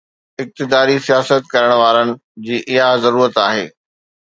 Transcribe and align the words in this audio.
اقتداري 0.43 0.95
سياست 1.07 1.43
ڪرڻ 1.53 1.71
وارن 1.83 2.13
جي 2.49 2.57
اها 2.67 2.93
ضرورت 3.07 3.43
آهي. 3.49 3.67